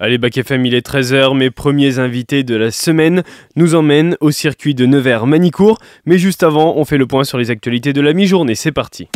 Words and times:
Allez, 0.00 0.18
Bac 0.18 0.36
FM, 0.36 0.66
il 0.66 0.74
est 0.74 0.84
13h. 0.84 1.36
Mes 1.36 1.52
premiers 1.52 2.00
invités 2.00 2.42
de 2.42 2.56
la 2.56 2.72
semaine 2.72 3.22
nous 3.54 3.76
emmènent 3.76 4.16
au 4.20 4.32
circuit 4.32 4.74
de 4.74 4.86
Nevers-Manicourt. 4.86 5.78
Mais 6.04 6.18
juste 6.18 6.42
avant, 6.42 6.76
on 6.76 6.84
fait 6.84 6.98
le 6.98 7.06
point 7.06 7.22
sur 7.22 7.38
les 7.38 7.52
actualités 7.52 7.92
de 7.92 8.00
la 8.00 8.12
mi-journée. 8.12 8.56
C'est 8.56 8.72
parti. 8.72 9.08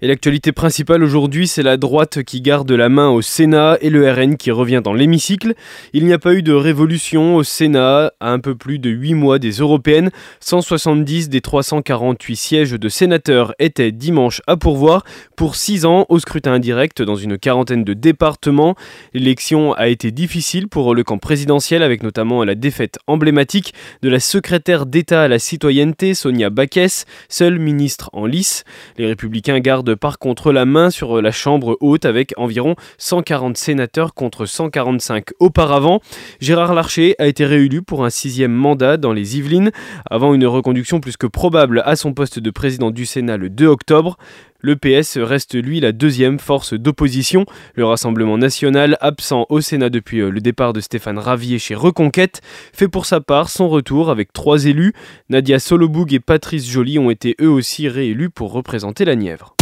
Et 0.00 0.06
l'actualité 0.06 0.52
principale 0.52 1.02
aujourd'hui, 1.02 1.48
c'est 1.48 1.64
la 1.64 1.76
droite 1.76 2.22
qui 2.22 2.40
garde 2.40 2.70
la 2.70 2.88
main 2.88 3.08
au 3.08 3.20
Sénat 3.20 3.78
et 3.80 3.90
le 3.90 4.08
RN 4.08 4.36
qui 4.36 4.52
revient 4.52 4.80
dans 4.82 4.92
l'hémicycle. 4.92 5.54
Il 5.92 6.04
n'y 6.04 6.12
a 6.12 6.20
pas 6.20 6.34
eu 6.34 6.42
de 6.44 6.52
révolution 6.52 7.34
au 7.34 7.42
Sénat 7.42 8.12
à 8.20 8.30
un 8.30 8.38
peu 8.38 8.54
plus 8.54 8.78
de 8.78 8.90
8 8.90 9.14
mois 9.14 9.40
des 9.40 9.50
européennes. 9.50 10.12
170 10.38 11.30
des 11.30 11.40
348 11.40 12.36
sièges 12.36 12.70
de 12.74 12.88
sénateurs 12.88 13.54
étaient 13.58 13.90
dimanche 13.90 14.40
à 14.46 14.56
pourvoir 14.56 15.02
pour 15.34 15.56
6 15.56 15.84
ans 15.84 16.06
au 16.08 16.20
scrutin 16.20 16.52
indirect 16.52 17.02
dans 17.02 17.16
une 17.16 17.36
quarantaine 17.36 17.82
de 17.82 17.92
départements. 17.92 18.76
L'élection 19.14 19.72
a 19.72 19.88
été 19.88 20.12
difficile 20.12 20.68
pour 20.68 20.94
le 20.94 21.02
camp 21.02 21.18
présidentiel 21.18 21.82
avec 21.82 22.04
notamment 22.04 22.44
la 22.44 22.54
défaite 22.54 23.00
emblématique 23.08 23.74
de 24.02 24.08
la 24.08 24.20
secrétaire 24.20 24.86
d'État 24.86 25.22
à 25.22 25.28
la 25.28 25.40
citoyenneté 25.40 26.14
Sonia 26.14 26.50
Baquès, 26.50 27.04
seule 27.28 27.58
ministre 27.58 28.10
en 28.12 28.26
lice. 28.26 28.62
Les 28.96 29.06
républicains 29.06 29.58
gardent 29.58 29.87
par 29.94 30.18
contre 30.18 30.52
la 30.52 30.64
main 30.64 30.90
sur 30.90 31.20
la 31.22 31.30
Chambre 31.30 31.76
haute 31.80 32.04
avec 32.04 32.34
environ 32.36 32.76
140 32.98 33.56
sénateurs 33.56 34.14
contre 34.14 34.46
145 34.46 35.26
auparavant. 35.38 36.00
Gérard 36.40 36.74
Larcher 36.74 37.14
a 37.18 37.26
été 37.26 37.44
réélu 37.44 37.82
pour 37.82 38.04
un 38.04 38.10
sixième 38.10 38.52
mandat 38.52 38.96
dans 38.96 39.12
les 39.12 39.38
Yvelines 39.38 39.70
avant 40.10 40.34
une 40.34 40.46
reconduction 40.46 41.00
plus 41.00 41.16
que 41.16 41.26
probable 41.26 41.82
à 41.84 41.96
son 41.96 42.12
poste 42.12 42.38
de 42.38 42.50
président 42.50 42.90
du 42.90 43.06
Sénat 43.06 43.36
le 43.36 43.50
2 43.50 43.66
octobre. 43.66 44.16
Le 44.60 44.74
PS 44.74 45.18
reste 45.18 45.54
lui 45.54 45.78
la 45.78 45.92
deuxième 45.92 46.40
force 46.40 46.74
d'opposition. 46.74 47.46
Le 47.76 47.84
Rassemblement 47.84 48.38
national, 48.38 48.96
absent 49.00 49.46
au 49.50 49.60
Sénat 49.60 49.88
depuis 49.88 50.20
euh, 50.20 50.30
le 50.30 50.40
départ 50.40 50.72
de 50.72 50.80
Stéphane 50.80 51.18
Ravier 51.18 51.60
chez 51.60 51.76
Reconquête, 51.76 52.40
fait 52.72 52.88
pour 52.88 53.06
sa 53.06 53.20
part 53.20 53.50
son 53.50 53.68
retour 53.68 54.10
avec 54.10 54.32
trois 54.32 54.66
élus. 54.66 54.94
Nadia 55.28 55.60
Soloboug 55.60 56.12
et 56.12 56.18
Patrice 56.18 56.68
Joly 56.68 56.98
ont 56.98 57.10
été 57.10 57.36
eux 57.40 57.50
aussi 57.50 57.88
réélus 57.88 58.30
pour 58.30 58.50
représenter 58.50 59.04
la 59.04 59.14
Nièvre. 59.14 59.57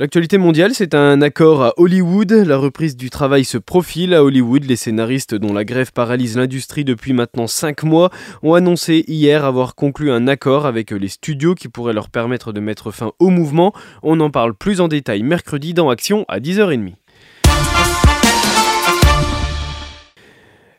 L'actualité 0.00 0.38
mondiale, 0.38 0.72
c'est 0.72 0.94
un 0.94 1.20
accord 1.20 1.62
à 1.62 1.74
Hollywood. 1.76 2.32
La 2.32 2.56
reprise 2.56 2.96
du 2.96 3.10
travail 3.10 3.44
se 3.44 3.58
profile 3.58 4.14
à 4.14 4.24
Hollywood. 4.24 4.64
Les 4.64 4.76
scénaristes 4.76 5.34
dont 5.34 5.52
la 5.52 5.66
grève 5.66 5.92
paralyse 5.92 6.38
l'industrie 6.38 6.86
depuis 6.86 7.12
maintenant 7.12 7.46
5 7.46 7.82
mois 7.82 8.08
ont 8.42 8.54
annoncé 8.54 9.04
hier 9.08 9.44
avoir 9.44 9.74
conclu 9.74 10.10
un 10.10 10.26
accord 10.26 10.64
avec 10.64 10.92
les 10.92 11.08
studios 11.08 11.54
qui 11.54 11.68
pourrait 11.68 11.92
leur 11.92 12.08
permettre 12.08 12.54
de 12.54 12.60
mettre 12.60 12.92
fin 12.92 13.12
au 13.18 13.28
mouvement. 13.28 13.74
On 14.02 14.20
en 14.20 14.30
parle 14.30 14.54
plus 14.54 14.80
en 14.80 14.88
détail 14.88 15.22
mercredi 15.22 15.74
dans 15.74 15.90
Action 15.90 16.24
à 16.28 16.40
10h30. 16.40 16.94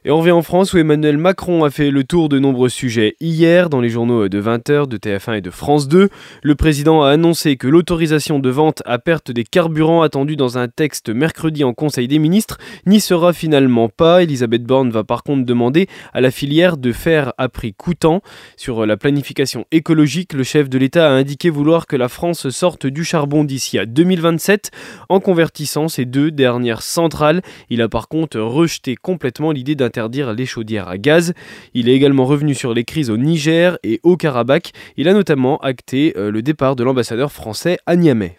Et 0.04 0.10
on 0.10 0.18
revient 0.18 0.32
en 0.32 0.42
France 0.42 0.74
où 0.74 0.80
Emmanuel 0.80 1.20
Macron 1.20 1.64
a 1.64 1.70
fait 1.70 1.92
le 1.92 2.04
tour 2.04 2.28
de 2.28 2.40
nombreux 2.40 2.70
sujets 2.70 3.16
hier 3.20 3.70
dans 3.70 3.82
les 3.82 3.90
journaux 3.90 4.28
de 4.30 4.42
20h, 4.42 4.88
de 4.88 4.98
TF1 4.98 5.38
et 5.38 5.42
de 5.42 5.52
France 5.52 5.88
2. 5.88 6.10
Le 6.42 6.56
président 6.56 7.04
a 7.04 7.12
annoncé 7.12 7.56
que 7.56 7.68
l'autorisation 7.68 8.40
de 8.40 8.50
vente 8.50 8.82
à 8.88 8.98
perte 8.98 9.30
des 9.30 9.44
carburants 9.44 10.02
attendue 10.02 10.36
dans 10.36 10.58
un 10.58 10.68
texte 10.68 11.12
mercredi 11.12 11.64
en 11.64 11.76
Conseil 11.76 12.08
des 12.08 12.18
ministres 12.18 12.58
n'y 12.88 13.00
sera 13.00 13.32
finalement 13.32 13.90
pas. 13.90 14.24
Elisabeth 14.24 14.64
Borne 14.64 14.90
va 14.90 15.04
par 15.04 15.22
contre 15.22 15.46
demander 15.46 15.86
à 16.14 16.22
la 16.22 16.32
filière 16.32 16.78
de 16.78 16.94
faire 16.94 17.34
à 17.38 17.48
prix 17.48 17.76
coûtant. 17.76 18.24
Sur 18.58 18.88
la 18.88 18.98
planification 18.98 19.66
écologique, 19.72 20.34
le 20.34 20.44
chef 20.44 20.68
de 20.68 20.80
l'État 20.80 21.10
a 21.10 21.12
indiqué 21.12 21.52
vouloir 21.52 21.86
que 21.86 21.96
la 21.96 22.10
France 22.10 22.50
sorte 22.50 22.88
du 22.88 23.04
charbon 23.04 23.44
d'ici 23.44 23.78
à 23.78 23.86
2027 23.86 24.72
en 25.10 25.20
convertissant 25.20 25.90
ces 25.90 26.06
deux 26.06 26.32
dernières 26.32 26.82
centrales. 26.82 27.44
Il 27.70 27.84
a 27.84 27.88
par 27.88 28.08
contre 28.08 28.40
rejeté 28.40 28.96
complètement 28.96 29.52
l'idée 29.52 29.76
d'un 29.76 29.91
interdire 29.92 30.32
les 30.34 30.46
chaudières 30.46 30.88
à 30.88 30.98
gaz. 30.98 31.34
Il 31.74 31.90
est 31.90 31.94
également 31.94 32.24
revenu 32.26 32.56
sur 32.56 32.74
les 32.74 32.86
crises 32.86 33.10
au 33.10 33.18
Niger 33.18 33.78
et 33.84 34.00
au 34.04 34.16
Karabakh. 34.16 34.72
Il 34.96 35.10
a 35.10 35.14
notamment 35.14 35.58
acté 35.58 36.14
euh, 36.16 36.32
le 36.32 36.42
départ 36.42 36.78
de 36.78 36.84
l'ambassadeur 36.86 37.30
français 37.34 37.78
à 37.86 37.98
Niamey. 37.98 38.38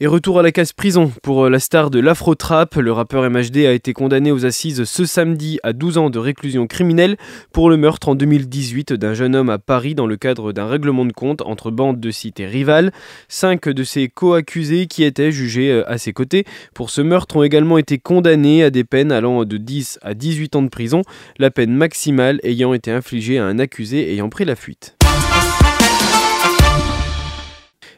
Et 0.00 0.06
retour 0.06 0.38
à 0.38 0.42
la 0.44 0.52
case 0.52 0.72
prison 0.72 1.10
pour 1.24 1.46
euh, 1.46 1.50
la 1.50 1.58
star 1.58 1.90
de 1.90 1.98
l'afro-trap. 1.98 2.76
Le 2.76 2.92
rappeur 2.92 3.28
MHD 3.28 3.66
a 3.66 3.72
été 3.72 3.92
condamné 3.92 4.30
aux 4.30 4.46
assises 4.46 4.84
ce 4.84 5.04
samedi 5.04 5.58
à 5.64 5.72
12 5.72 5.98
ans 5.98 6.08
de 6.08 6.20
réclusion 6.20 6.68
criminelle 6.68 7.16
pour 7.52 7.68
le 7.68 7.76
meurtre 7.76 8.08
en 8.08 8.14
2018 8.14 8.92
d'un 8.92 9.14
jeune 9.14 9.34
homme 9.34 9.50
à 9.50 9.58
Paris 9.58 9.96
dans 9.96 10.06
le 10.06 10.16
cadre 10.16 10.52
d'un 10.52 10.68
règlement 10.68 11.04
de 11.04 11.12
compte 11.12 11.42
entre 11.42 11.72
bandes 11.72 11.98
de 11.98 12.10
cités 12.12 12.46
rivales. 12.46 12.92
Cinq 13.26 13.68
de 13.68 13.82
ses 13.82 14.06
co-accusés 14.06 14.86
qui 14.86 15.02
étaient 15.02 15.32
jugés 15.32 15.72
euh, 15.72 15.90
à 15.90 15.98
ses 15.98 16.12
côtés 16.12 16.44
pour 16.74 16.90
ce 16.90 17.00
meurtre 17.00 17.34
ont 17.38 17.42
également 17.42 17.76
été 17.76 17.98
condamnés 17.98 18.62
à 18.62 18.70
des 18.70 18.84
peines 18.84 19.10
allant 19.10 19.44
de 19.44 19.56
10 19.56 19.98
à 20.02 20.14
18 20.14 20.54
ans 20.54 20.62
de 20.62 20.68
prison, 20.68 21.02
la 21.40 21.50
peine 21.50 21.74
maximale 21.74 22.38
ayant 22.44 22.72
été 22.72 22.92
infligée 22.92 23.38
à 23.38 23.46
un 23.46 23.58
accusé 23.58 24.12
ayant 24.12 24.28
pris 24.28 24.44
la 24.44 24.54
fuite. 24.54 24.97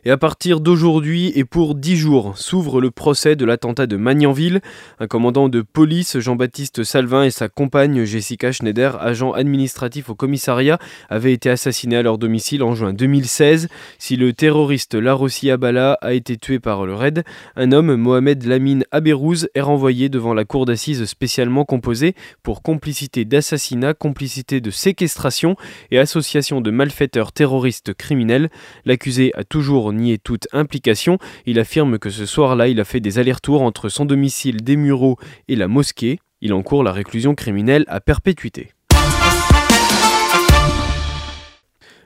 Et 0.07 0.11
à 0.11 0.17
partir 0.17 0.61
d'aujourd'hui 0.61 1.31
et 1.35 1.45
pour 1.45 1.75
dix 1.75 1.97
jours, 1.97 2.39
s'ouvre 2.39 2.81
le 2.81 2.91
procès 2.91 3.37
de 3.37 3.45
l'attentat 3.45 3.87
de 3.87 3.97
Magnanville. 3.97 4.63
Un 4.99 5.07
commandant 5.07 5.51
de 5.51 5.61
police, 5.61 6.19
Jean-Baptiste 6.19 6.85
Salvin, 6.85 7.25
et 7.25 7.31
sa 7.31 7.51
compagne 7.51 8.05
Jessica 8.05 8.51
Schneider, 8.51 8.97
agent 9.03 9.33
administratif 9.33 10.09
au 10.09 10.15
commissariat, 10.15 10.79
avaient 11.11 11.35
été 11.35 11.51
assassinés 11.51 11.97
à 11.97 12.03
leur 12.03 12.17
domicile 12.17 12.63
en 12.63 12.75
juin 12.75 12.95
2016. 12.95 13.69
Si 13.99 14.17
le 14.17 14.33
terroriste 14.33 14.95
Larossi 14.95 15.51
Abala 15.51 15.99
a 16.01 16.15
été 16.15 16.39
tué 16.39 16.61
par 16.61 16.87
le 16.87 16.95
raid, 16.95 17.23
un 17.57 17.71
homme, 17.71 17.95
Mohamed 17.97 18.45
Lamine 18.45 18.85
Aberouz, 18.93 19.49
est 19.55 19.61
renvoyé 19.61 20.09
devant 20.09 20.33
la 20.33 20.47
cour 20.47 20.65
d'assises 20.65 21.05
spécialement 21.05 21.67
composée 21.67 22.15
pour 22.43 22.63
complicité 22.63 23.27
d'assassinat, 23.27 23.93
complicité 23.93 24.63
de 24.63 24.71
séquestration 24.71 25.57
et 25.91 25.99
association 25.99 26.63
de 26.63 26.71
malfaiteurs 26.71 27.33
terroristes 27.33 27.93
criminels. 27.93 28.49
L'accusé 28.87 29.33
a 29.35 29.45
toujours 29.45 29.90
nier 29.93 30.19
toute 30.19 30.49
implication. 30.53 31.19
Il 31.47 31.59
affirme 31.59 31.99
que 31.99 32.11
ce 32.11 32.27
soir-là, 32.27 32.69
il 32.69 32.81
a 32.81 32.85
fait 32.85 33.01
des 33.01 33.19
allers-retours 33.19 33.63
entre 33.63 33.89
son 33.89 34.05
domicile 34.05 34.63
des 34.63 34.77
Mureaux 34.77 35.17
et 35.49 35.57
la 35.57 35.69
mosquée. 35.69 36.19
Il 36.41 36.53
encourt 36.53 36.83
la 36.83 36.93
réclusion 36.93 37.35
criminelle 37.35 37.85
à 37.89 38.01
perpétuité. 38.01 38.73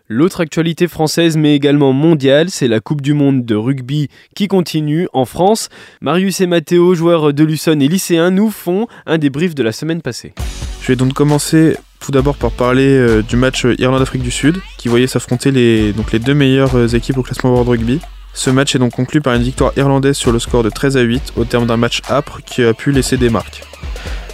L'autre 0.06 0.42
actualité 0.42 0.86
française 0.86 1.38
mais 1.38 1.54
également 1.54 1.94
mondiale, 1.94 2.50
c'est 2.50 2.68
la 2.68 2.80
Coupe 2.80 3.00
du 3.00 3.14
Monde 3.14 3.46
de 3.46 3.54
rugby 3.54 4.08
qui 4.36 4.48
continue 4.48 5.08
en 5.14 5.24
France. 5.24 5.70
Marius 6.02 6.42
et 6.42 6.46
Mathéo, 6.46 6.94
joueurs 6.94 7.32
de 7.32 7.42
Luçon 7.42 7.80
et 7.80 7.88
lycéens, 7.88 8.30
nous 8.30 8.50
font 8.50 8.86
un 9.06 9.16
débrief 9.16 9.54
de 9.54 9.62
la 9.62 9.72
semaine 9.72 10.02
passée. 10.02 10.34
Je 10.82 10.88
vais 10.88 10.96
donc 10.96 11.14
commencer 11.14 11.78
tout 12.04 12.12
d'abord 12.12 12.36
par 12.36 12.50
parler 12.50 12.86
euh, 12.86 13.22
du 13.22 13.36
match 13.36 13.66
Irlande-Afrique 13.78 14.22
du 14.22 14.30
Sud, 14.30 14.60
qui 14.76 14.88
voyait 14.88 15.06
s'affronter 15.06 15.50
les, 15.50 15.94
donc 15.94 16.12
les 16.12 16.18
deux 16.18 16.34
meilleures 16.34 16.76
euh, 16.76 16.86
équipes 16.88 17.16
au 17.16 17.22
classement 17.22 17.50
World 17.50 17.70
Rugby. 17.70 17.98
Ce 18.34 18.50
match 18.50 18.74
est 18.74 18.78
donc 18.78 18.92
conclu 18.92 19.22
par 19.22 19.32
une 19.32 19.42
victoire 19.42 19.72
irlandaise 19.78 20.16
sur 20.16 20.30
le 20.30 20.38
score 20.38 20.62
de 20.62 20.68
13 20.68 20.98
à 20.98 21.00
8 21.00 21.32
au 21.36 21.44
terme 21.44 21.66
d'un 21.66 21.78
match 21.78 22.02
âpre 22.10 22.40
qui 22.44 22.62
a 22.62 22.74
pu 22.74 22.92
laisser 22.92 23.16
des 23.16 23.30
marques. 23.30 23.62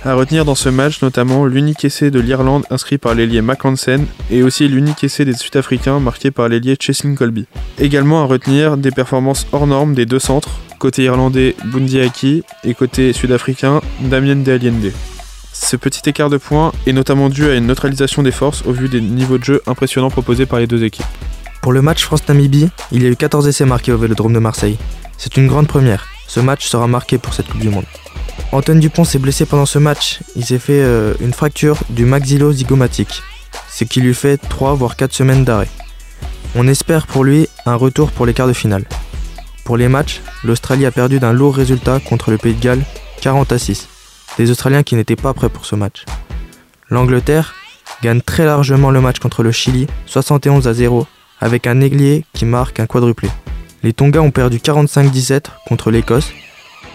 À 0.04 0.14
retenir 0.14 0.44
dans 0.44 0.56
ce 0.56 0.69
match 0.69 1.00
notamment 1.03 1.44
l'unique 1.44 1.84
essai 1.84 2.10
de 2.10 2.19
l'Irlande 2.19 2.64
inscrit 2.70 2.98
par 2.98 3.14
l'ailier 3.14 3.42
McHansen 3.42 4.04
et 4.32 4.42
aussi 4.42 4.66
l'unique 4.66 5.04
essai 5.04 5.25
des 5.25 5.34
Sud-Africains 5.34 6.00
marqué 6.00 6.32
par 6.32 6.48
l'ailier 6.48 6.76
Cheslin 6.80 7.14
Colby. 7.14 7.47
Également 7.78 8.22
à 8.22 8.25
retenir 8.25 8.78
des 8.78 8.91
performances 8.91 9.47
hors 9.53 9.69
normes 9.69 9.94
des 9.94 10.06
deux 10.06 10.19
centres, 10.19 10.59
côté 10.80 11.04
irlandais 11.04 11.54
Bundy 11.66 12.00
et 12.64 12.75
côté 12.75 13.12
sud-africain 13.12 13.80
Damien 14.00 14.36
De 14.36 14.50
Allende. 14.50 14.92
Ce 15.52 15.76
petit 15.76 16.08
écart 16.08 16.30
de 16.30 16.36
points 16.36 16.72
est 16.86 16.92
notamment 16.92 17.28
dû 17.28 17.48
à 17.48 17.54
une 17.54 17.66
neutralisation 17.66 18.22
des 18.22 18.30
forces 18.30 18.62
au 18.66 18.72
vu 18.72 18.88
des 18.88 19.00
niveaux 19.00 19.38
de 19.38 19.44
jeu 19.44 19.62
impressionnants 19.66 20.10
proposés 20.10 20.47
par 20.47 20.60
les 20.60 20.66
deux 20.66 20.84
équipes. 20.84 21.06
Pour 21.60 21.72
le 21.72 21.82
match 21.82 22.04
France-Namibie, 22.04 22.70
il 22.92 23.02
y 23.02 23.06
a 23.06 23.10
eu 23.10 23.16
14 23.16 23.48
essais 23.48 23.64
marqués 23.64 23.92
au 23.92 23.98
Vélodrome 23.98 24.32
de 24.32 24.38
Marseille. 24.38 24.78
C'est 25.18 25.36
une 25.36 25.48
grande 25.48 25.66
première. 25.66 26.06
Ce 26.28 26.41
match 26.41 26.66
sera 26.68 26.86
marqué 26.86 27.18
pour 27.18 27.34
cette 27.34 27.48
Coupe 27.48 27.60
du 27.60 27.68
Monde. 27.68 27.84
Antoine 28.52 28.80
Dupont 28.80 29.04
s'est 29.04 29.18
blessé 29.18 29.44
pendant 29.44 29.66
ce 29.66 29.78
match. 29.78 30.20
Il 30.36 30.44
s'est 30.44 30.58
fait 30.58 30.82
euh, 30.82 31.14
une 31.20 31.32
fracture 31.32 31.78
du 31.91 32.04
maxillo-zygomatique, 32.04 33.22
ce 33.70 33.84
qui 33.84 34.00
lui 34.00 34.14
fait 34.14 34.38
3 34.38 34.74
voire 34.74 34.96
4 34.96 35.12
semaines 35.12 35.44
d'arrêt. 35.44 35.68
On 36.54 36.66
espère 36.68 37.06
pour 37.06 37.24
lui 37.24 37.48
un 37.66 37.74
retour 37.74 38.12
pour 38.12 38.24
les 38.24 38.34
quarts 38.34 38.48
de 38.48 38.53
finale. 38.53 38.84
Pour 39.64 39.76
les 39.76 39.88
matchs, 39.88 40.20
l'Australie 40.44 40.86
a 40.86 40.91
perdu 40.91 41.18
d'un 41.18 41.32
lourd 41.32 41.54
résultat 41.54 42.00
contre 42.00 42.30
le 42.30 42.38
Pays 42.38 42.54
de 42.54 42.60
Galles, 42.60 42.84
40 43.20 43.53
à 43.53 43.58
6 43.58 43.88
des 44.41 44.51
Australiens 44.51 44.83
qui 44.83 44.95
n'étaient 44.95 45.16
pas 45.16 45.34
prêts 45.34 45.51
pour 45.51 45.66
ce 45.66 45.77
match. 45.77 46.07
L'Angleterre 46.89 47.54
gagne 48.03 48.22
très 48.22 48.47
largement 48.47 48.91
le 48.91 49.03
match 49.03 49.19
contre 49.19 49.42
le 49.42 49.53
Chili, 49.53 49.87
71 50.07 50.66
à 50.66 50.72
0, 50.72 51.07
avec 51.42 51.66
un 51.66 51.83
ailier 51.83 52.25
qui 52.33 52.47
marque 52.47 52.81
un 52.81 52.87
quadruplé. 52.87 53.28
Les 53.83 53.92
Tonga 53.92 54.22
ont 54.22 54.31
perdu 54.31 54.57
45-17 54.57 55.45
contre 55.69 55.91
l'Écosse, 55.91 56.33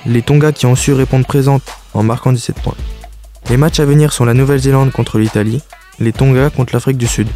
les 0.07 0.23
Tonga 0.23 0.53
qui 0.53 0.65
ont 0.65 0.75
su 0.75 0.91
répondre 0.93 1.27
présents 1.27 1.61
en 1.93 2.01
marquant 2.01 2.33
17 2.33 2.55
points. 2.63 2.73
Les 3.51 3.57
matchs 3.57 3.79
à 3.79 3.85
venir 3.85 4.11
sont 4.11 4.25
la 4.25 4.33
Nouvelle-Zélande 4.33 4.91
contre 4.91 5.19
l'Italie, 5.19 5.61
les 5.99 6.13
Tonga 6.13 6.49
contre 6.49 6.73
l'Afrique 6.73 6.97
du 6.97 7.05
Sud. 7.05 7.27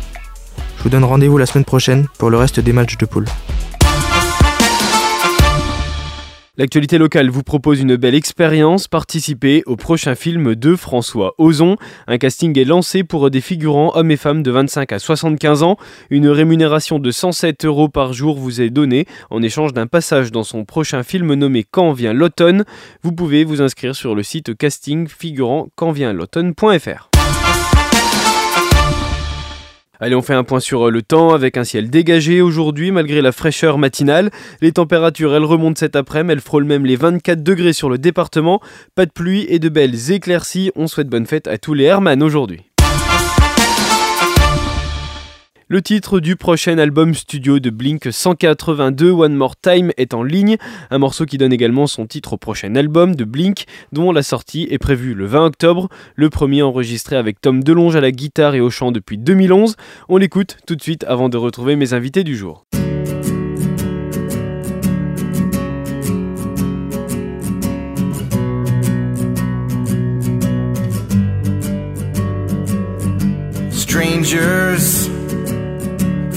Je 0.79 0.83
vous 0.83 0.89
donne 0.89 1.03
rendez-vous 1.03 1.37
la 1.37 1.45
semaine 1.45 1.65
prochaine 1.65 2.07
pour 2.17 2.31
le 2.31 2.37
reste 2.37 2.59
des 2.59 2.73
matchs 2.73 2.97
de 2.97 3.05
poule. 3.05 3.27
L'actualité 6.59 6.97
locale 6.97 7.29
vous 7.29 7.41
propose 7.41 7.79
une 7.79 7.95
belle 7.95 8.15
expérience. 8.15 8.89
Participez 8.89 9.63
au 9.65 9.77
prochain 9.77 10.13
film 10.13 10.55
de 10.55 10.75
François 10.75 11.33
Ozon. 11.37 11.77
Un 12.05 12.17
casting 12.17 12.59
est 12.59 12.65
lancé 12.65 13.05
pour 13.05 13.31
des 13.31 13.39
figurants 13.39 13.95
hommes 13.95 14.11
et 14.11 14.17
femmes 14.17 14.43
de 14.43 14.51
25 14.51 14.91
à 14.91 14.99
75 14.99 15.63
ans. 15.63 15.77
Une 16.09 16.27
rémunération 16.27 16.99
de 16.99 17.11
107 17.11 17.63
euros 17.63 17.87
par 17.87 18.11
jour 18.11 18.37
vous 18.37 18.59
est 18.59 18.71
donnée 18.71 19.05
en 19.29 19.41
échange 19.41 19.71
d'un 19.71 19.87
passage 19.87 20.33
dans 20.33 20.43
son 20.43 20.65
prochain 20.65 21.03
film 21.03 21.33
nommé 21.33 21.63
Quand 21.63 21.93
vient 21.93 22.11
l'automne. 22.11 22.65
Vous 23.03 23.13
pouvez 23.13 23.45
vous 23.45 23.61
inscrire 23.61 23.95
sur 23.95 24.13
le 24.13 24.21
site 24.21 24.57
casting 24.57 25.07
figurant 25.07 25.69
l'automne.fr. 25.79 27.08
Allez, 30.01 30.15
on 30.15 30.21
fait 30.21 30.33
un 30.33 30.45
point 30.45 30.61
sur 30.61 30.87
euh, 30.87 30.91
le 30.91 31.01
temps 31.01 31.33
avec 31.33 31.57
un 31.57 31.65
ciel 31.65 31.89
dégagé 31.89 32.41
aujourd'hui 32.41 32.91
malgré 32.91 33.21
la 33.21 33.33
fraîcheur 33.33 33.77
matinale. 33.77 34.31
Les 34.61 34.71
températures, 34.71 35.35
elles 35.35 35.43
remontent 35.43 35.77
cet 35.77 35.97
après-midi, 35.97 36.33
elles 36.33 36.41
frôlent 36.41 36.63
même 36.63 36.85
les 36.85 36.95
24 36.95 37.43
degrés 37.43 37.73
sur 37.73 37.89
le 37.89 37.97
département. 37.97 38.61
Pas 38.95 39.05
de 39.05 39.11
pluie 39.11 39.45
et 39.49 39.59
de 39.59 39.67
belles 39.67 40.11
éclaircies. 40.11 40.71
On 40.75 40.87
souhaite 40.87 41.09
bonne 41.09 41.25
fête 41.25 41.47
à 41.47 41.57
tous 41.57 41.73
les 41.73 41.83
Hermann 41.83 42.23
aujourd'hui. 42.23 42.68
Le 45.71 45.83
titre 45.83 46.19
du 46.19 46.35
prochain 46.35 46.79
album 46.79 47.13
studio 47.13 47.59
de 47.59 47.69
Blink 47.69 48.07
182, 48.11 49.11
One 49.11 49.35
More 49.35 49.55
Time, 49.55 49.91
est 49.97 50.15
en 50.15 50.23
ligne. 50.23 50.57
Un 50.89 50.97
morceau 50.97 51.27
qui 51.27 51.37
donne 51.37 51.53
également 51.53 51.85
son 51.85 52.07
titre 52.07 52.33
au 52.33 52.37
prochain 52.37 52.73
album 52.73 53.13
de 53.13 53.23
Blink, 53.23 53.65
dont 53.91 54.11
la 54.11 54.23
sortie 54.23 54.67
est 54.71 54.79
prévue 54.79 55.13
le 55.13 55.27
20 55.27 55.45
octobre. 55.45 55.87
Le 56.15 56.31
premier 56.31 56.63
enregistré 56.63 57.17
avec 57.17 57.39
Tom 57.39 57.63
Delonge 57.63 57.95
à 57.95 58.01
la 58.01 58.09
guitare 58.09 58.55
et 58.55 58.61
au 58.61 58.71
chant 58.71 58.91
depuis 58.91 59.19
2011. 59.19 59.75
On 60.07 60.17
l'écoute 60.17 60.57
tout 60.65 60.75
de 60.75 60.81
suite 60.81 61.03
avant 61.03 61.29
de 61.29 61.37
retrouver 61.37 61.75
mes 61.75 61.93
invités 61.93 62.23
du 62.23 62.35
jour. 62.35 62.65
Strangers 73.69 75.08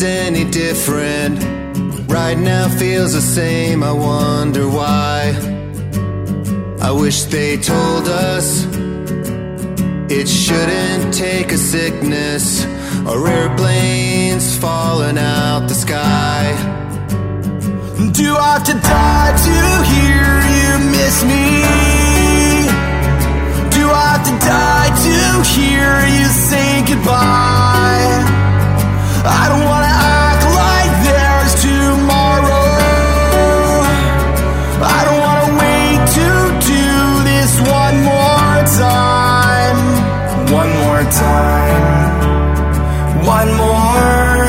Any 0.00 0.44
different. 0.44 1.42
Right 2.08 2.38
now 2.38 2.68
feels 2.78 3.12
the 3.12 3.20
same, 3.20 3.82
I 3.82 3.92
wonder 3.92 4.66
why. 4.68 5.34
I 6.80 6.90
wish 6.92 7.24
they 7.24 7.58
told 7.58 8.08
us 8.08 8.64
it 10.10 10.26
shouldn't 10.26 11.12
take 11.12 11.52
a 11.52 11.58
sickness 11.58 12.64
or 13.06 13.28
airplanes 13.28 14.56
falling 14.56 15.18
out 15.18 15.68
the 15.68 15.74
sky. 15.74 16.44
Do 18.12 18.36
I 18.36 18.52
have 18.54 18.64
to 18.64 18.74
die 18.74 19.32
to 19.46 19.51
time. 41.18 42.16
One 43.26 43.50
more. 43.62 44.46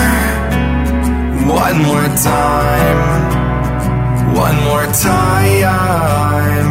One 1.64 1.78
more 1.84 2.08
time. 2.24 3.00
One 4.34 4.58
more 4.64 4.86
time. 4.94 6.68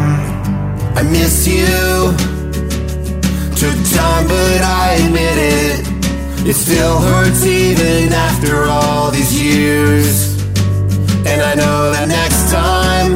I 0.97 1.01
miss 1.03 1.47
you. 1.47 2.13
Took 3.61 3.77
time, 3.97 4.27
but 4.27 4.61
I 4.61 4.97
admit 5.05 5.37
it. 5.37 6.47
It 6.49 6.55
still 6.55 6.99
hurts 6.99 7.45
even 7.45 8.13
after 8.13 8.65
all 8.65 9.11
these 9.11 9.33
years. 9.41 10.37
And 11.25 11.41
I 11.41 11.53
know 11.55 11.91
that 11.93 12.07
next 12.07 12.51
time 12.51 13.11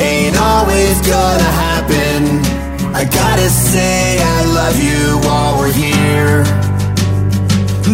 ain't 0.00 0.36
always 0.36 1.00
gonna 1.06 1.42
happen. 1.42 1.67
I 2.98 3.04
gotta 3.04 3.48
say 3.48 4.18
I 4.20 4.44
love 4.46 4.82
you 4.82 5.18
while 5.22 5.56
we're 5.56 5.72
here. 5.72 6.42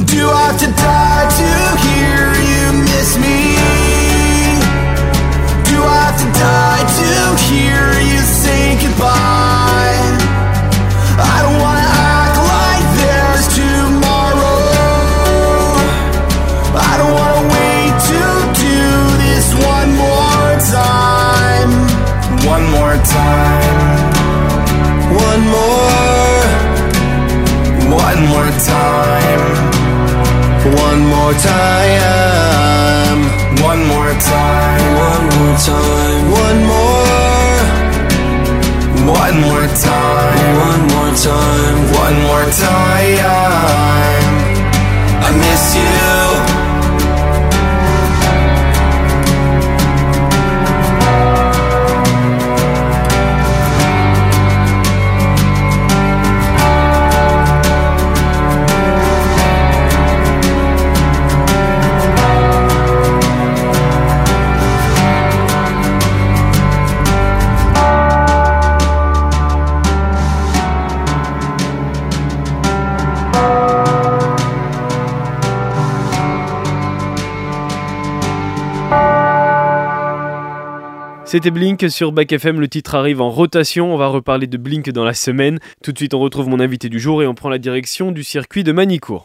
Do 0.07 0.31
I 0.31 0.49
have 0.49 0.59
to 0.61 0.71
die 0.81 1.29
to 1.29 1.84
more 31.25 31.33
time. 31.41 33.21
One 33.63 33.83
more 33.87 34.13
time. 34.21 34.85
One 35.09 35.25
more 35.37 35.57
time. 35.57 36.31
One 36.45 36.61
more. 36.71 37.05
One 39.23 39.37
more 39.47 39.67
time. 39.87 40.55
One 40.69 40.83
more 40.93 41.13
time. 41.29 41.77
One 42.05 42.17
more 42.29 42.47
time. 42.51 42.94
C'était 81.35 81.51
Blink 81.51 81.91
sur 81.91 82.13
Back 82.13 82.31
FM, 82.31 82.61
le 82.61 82.69
titre 82.69 82.95
arrive 82.95 83.21
en 83.21 83.29
rotation, 83.29 83.93
on 83.93 83.97
va 83.97 84.07
reparler 84.07 84.47
de 84.47 84.57
Blink 84.57 84.89
dans 84.91 85.03
la 85.03 85.15
semaine. 85.15 85.59
Tout 85.83 85.91
de 85.91 85.99
suite 85.99 86.15
on 86.15 86.21
retrouve 86.21 86.49
mon 86.49 86.61
invité 86.61 86.89
du 86.89 87.01
jour 87.01 87.25
et 87.25 87.27
on 87.27 87.35
prend 87.35 87.49
la 87.49 87.59
direction 87.59 88.13
du 88.13 88.23
circuit 88.23 88.63
de 88.63 88.71
Manicourt. 88.71 89.23